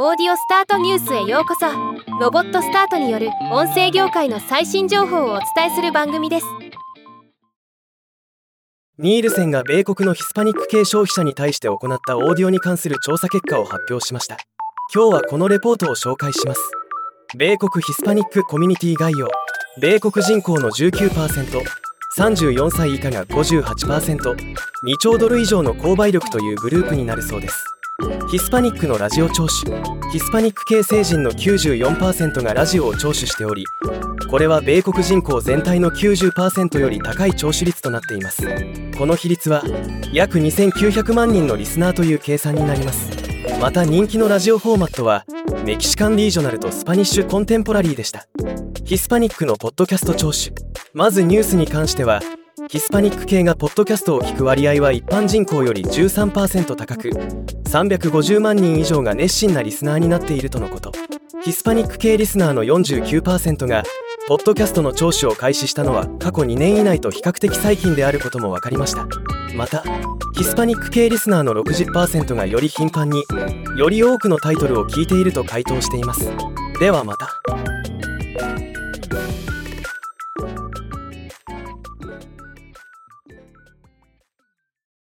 [0.00, 1.66] オーディオスタートニュースへようこそ。
[2.20, 6.46] ロボットスタートによる音声業界の最新情報をお伝えする番組です。
[8.96, 14.36] ニールセンが米国のヒスパニック系消費者に対して行ったオーディオに関する調査結果を発表しました。
[14.94, 16.60] 今日はこのレポートを紹介します。
[17.36, 19.28] 米国ヒスパニックコミュニティ概要。
[19.80, 24.54] 米国人口の 19%34 歳以下が 58%2
[25.00, 27.77] 兆ドル以上の購買力というグループになるそうです。
[28.30, 29.98] ヒスパニックのラジオ聴取。
[30.10, 33.66] ヒスパニック系成人の94%がラジオを聴取しており
[34.30, 38.46] これは米国人口全体の90%より高い聴取率となっています。
[38.96, 39.62] この比率は
[40.12, 43.10] 約2900万人のリスナーという計算になります。
[43.60, 45.24] また人気のラジオフォーマットは
[45.64, 48.26] メキシカンリージョナルとスパニッシュコンテンポラリーでした。
[48.84, 50.54] ヒスパニックのポッドキャスト聴取。
[50.94, 52.20] まずニュースに関しては
[52.68, 60.92] ヒスパニック系がポッドキャストを聞く割合は一般人口より13%高く350万人以上が熱心なリスナーになっているとのこと。
[61.42, 63.84] ヒスパニック系リスナーの49%が
[64.26, 69.06] ポッドキャストの聴取を開始したのは過去2年以内と比較的最近であることも分かりました。
[69.56, 69.82] また
[70.34, 73.24] ヒスパニック系リスナーの60%がより頻繁に
[73.78, 76.30] より多くのタイトルを聞いていると回答しています。
[76.78, 77.77] ではまた。